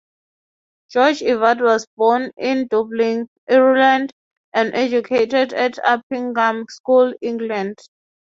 George 0.89 1.21
Ivatt 1.21 1.61
was 1.61 1.85
born 1.95 2.31
in 2.35 2.65
Dublin, 2.69 3.29
Ireland, 3.47 4.11
and 4.51 4.73
educated 4.73 5.53
at 5.53 5.77
Uppingham 5.85 6.65
School, 6.71 7.13
England. 7.21 7.77